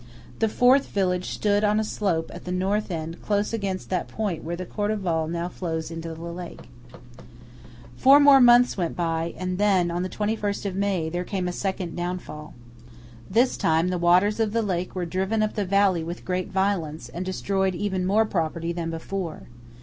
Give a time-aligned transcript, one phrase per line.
[0.39, 4.43] The fourth village stood on a slope at the North end close against that point
[4.43, 6.61] where the Cordevole now flows into the lake.
[7.97, 11.51] Four more months went by, and then, on the 21st of May, there came a
[11.53, 12.55] second downfall.
[13.29, 17.07] This time the waters of the lake were driven up the valley with great violence,
[17.07, 19.43] and destroyed even more property than before.